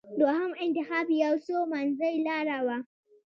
دوهم 0.19 0.51
انتخاب 0.63 1.07
یو 1.23 1.33
څه 1.45 1.53
منځۍ 1.71 2.13
لاره 2.27 2.57
وه. 2.65 2.77